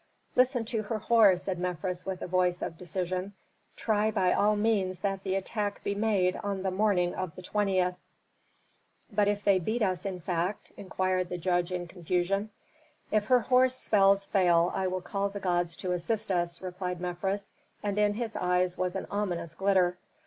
[0.35, 3.33] "Listen to Herhor," said Mefres with a voice of decision;
[3.75, 7.95] "try by all means that the attack be made on the morning of the 20th."
[9.11, 12.49] "But if they beat us in fact?" inquired the judge in confusion.
[13.11, 17.51] "If Herhor's spells fail I will call the gods to assist us," replied Mefres,
[17.83, 19.99] and in his eyes was an ominous glitter.